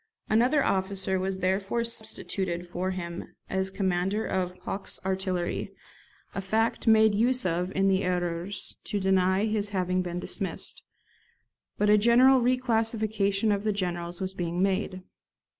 Another 0.31 0.63
officer 0.65 1.19
was 1.19 1.41
therefore 1.41 1.83
substituted 1.83 2.67
for 2.67 2.89
him 2.89 3.35
as 3.51 3.69
commander 3.69 4.25
of 4.25 4.51
Hoches 4.63 4.99
artillery, 5.05 5.75
a 6.33 6.41
fact 6.41 6.87
made 6.87 7.13
use 7.13 7.45
of 7.45 7.71
in 7.75 7.87
the 7.87 8.03
Erreurs 8.03 8.77
(p. 8.83 8.97
31) 8.97 8.99
to 8.99 8.99
deny 8.99 9.45
his 9.45 9.69
having 9.69 10.01
been 10.01 10.19
dismissed 10.19 10.81
But 11.77 11.91
a 11.91 11.99
general 11.99 12.41
re 12.41 12.57
classification 12.57 13.51
of 13.51 13.63
the 13.63 13.71
generals 13.71 14.19
was 14.19 14.33
being 14.33 14.59
made. 14.63 15.03